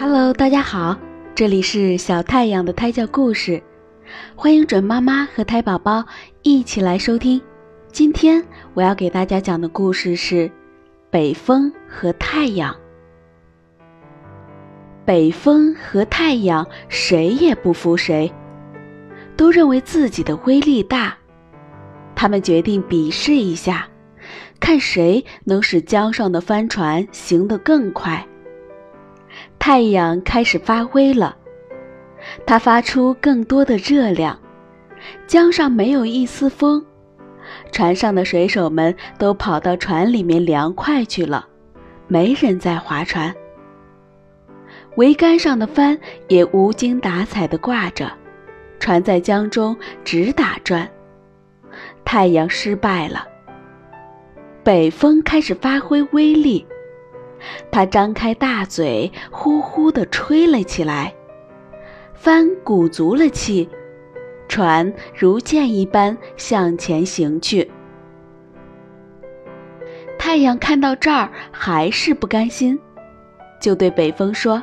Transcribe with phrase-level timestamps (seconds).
[0.00, 0.96] Hello，大家好，
[1.34, 3.60] 这里是小太阳的胎教故事，
[4.36, 6.04] 欢迎准妈妈和胎宝宝
[6.42, 7.42] 一起来收听。
[7.90, 8.40] 今天
[8.74, 10.48] 我要给大家讲的故事是
[11.10, 12.72] 北风和太阳。
[15.04, 18.32] 北风和太阳谁也不服谁，
[19.36, 21.18] 都认为自己的威力大，
[22.14, 23.88] 他们决定比试一下，
[24.60, 28.24] 看谁能使江上的帆船行得更快。
[29.58, 31.36] 太阳开始发威了，
[32.46, 34.38] 它发出更多的热量，
[35.26, 36.84] 江上没有一丝风，
[37.70, 41.46] 船上的水手们都跑到船里面凉快去了，
[42.06, 43.34] 没人在划船。
[44.96, 48.10] 桅杆上的帆也无精打采地挂着，
[48.80, 50.88] 船在江中直打转。
[52.04, 53.26] 太阳失败了，
[54.64, 56.66] 北风开始发挥威力。
[57.70, 61.12] 他张开大嘴，呼呼地吹了起来，
[62.14, 63.68] 帆鼓足了气，
[64.48, 67.70] 船如箭一般向前行去。
[70.18, 72.78] 太阳看到这儿还是不甘心，
[73.60, 74.62] 就对北风说：“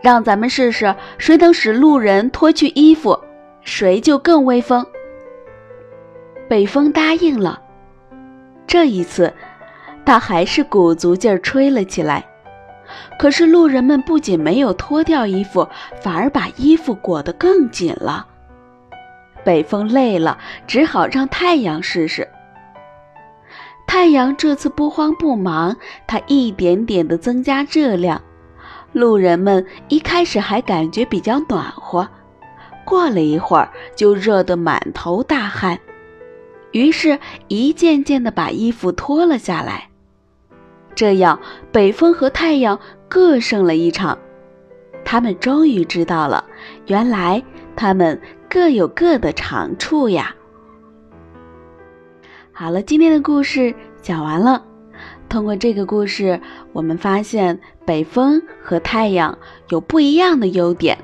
[0.00, 3.18] 让咱们试试，谁能使路人脱去衣服，
[3.62, 4.86] 谁就更威风。”
[6.48, 7.60] 北风答应了。
[8.66, 9.32] 这一次。
[10.04, 12.24] 他还是鼓足劲儿吹了起来，
[13.18, 15.68] 可是路人们不仅没有脱掉衣服，
[16.00, 18.26] 反而把衣服裹得更紧了。
[19.44, 22.28] 北风累了，只好让太阳试试。
[23.86, 28.20] 太阳这次不慌不忙，它一点点地增加热量。
[28.92, 32.08] 路人们一开始还感觉比较暖和，
[32.84, 35.78] 过了一会儿就热得满头大汗，
[36.72, 39.88] 于是一件件地把衣服脱了下来。
[40.94, 41.38] 这样，
[41.70, 44.18] 北风和太阳各胜了一场。
[45.04, 46.44] 他们终于知道了，
[46.86, 47.42] 原来
[47.74, 50.34] 他们各有各的长处呀。
[52.52, 54.64] 好了，今天的故事讲完了。
[55.28, 56.40] 通过这个故事，
[56.72, 59.36] 我们发现北风和太阳
[59.70, 60.98] 有不一样的优点。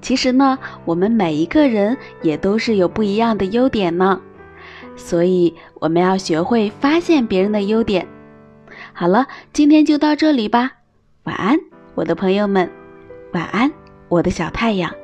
[0.00, 4.20] 其实呢，我们每一个人也都是有不一样的优点呢。
[4.96, 8.06] 所以，我们要学会发现别人的优点。
[8.96, 10.70] 好了，今天就到这里吧，
[11.24, 11.58] 晚安，
[11.96, 12.70] 我的朋友们，
[13.32, 13.70] 晚安，
[14.08, 15.03] 我的小太阳。